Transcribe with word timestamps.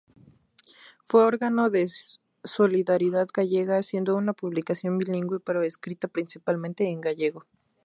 Fue 1.07 1.23
órgano 1.23 1.69
de 1.69 1.87
Solidaridad 2.43 3.27
Gallega, 3.31 3.83
siendo 3.83 4.15
una 4.15 4.33
publicación 4.33 4.97
bilingüe 4.97 5.39
pero 5.41 5.61
escrita 5.61 6.07
principalmente 6.07 6.89
en 6.89 7.01
gallego. 7.01 7.45